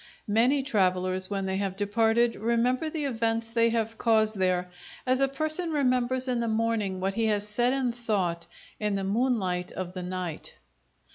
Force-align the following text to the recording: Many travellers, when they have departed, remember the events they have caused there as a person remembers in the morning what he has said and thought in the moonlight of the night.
Many 0.33 0.63
travellers, 0.63 1.29
when 1.29 1.45
they 1.45 1.57
have 1.57 1.75
departed, 1.77 2.33
remember 2.35 2.89
the 2.89 3.05
events 3.05 3.51
they 3.51 3.69
have 3.69 3.99
caused 3.99 4.35
there 4.35 4.71
as 5.05 5.19
a 5.19 5.27
person 5.27 5.69
remembers 5.71 6.27
in 6.27 6.39
the 6.39 6.47
morning 6.47 6.99
what 6.99 7.13
he 7.13 7.27
has 7.27 7.47
said 7.47 7.71
and 7.71 7.93
thought 7.95 8.47
in 8.79 8.95
the 8.95 9.03
moonlight 9.03 9.71
of 9.71 9.93
the 9.93 10.01
night. 10.01 10.55